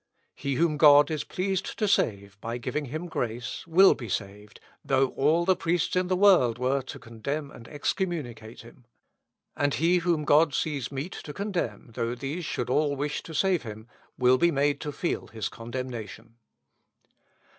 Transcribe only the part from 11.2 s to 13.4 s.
to condemn, though these should all wish to